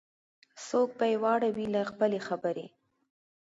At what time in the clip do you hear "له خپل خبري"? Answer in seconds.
1.73-2.67